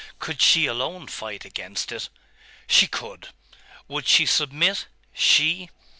Could 0.17 0.41
she 0.41 0.65
alone 0.65 1.05
fight 1.05 1.45
against 1.45 1.91
it? 1.91 2.09
She 2.65 2.87
could! 2.87 3.27
Would 3.87 4.07
she 4.07 4.25
submit? 4.25 4.87
She? 5.13 5.69